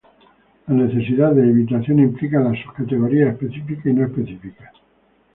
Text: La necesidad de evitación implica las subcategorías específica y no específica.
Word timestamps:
La 0.67 0.73
necesidad 0.73 1.29
de 1.35 1.47
evitación 1.47 1.99
implica 1.99 2.39
las 2.39 2.59
subcategorías 2.63 3.33
específica 3.33 3.87
y 3.87 3.93
no 3.93 4.05
específica. 4.07 4.73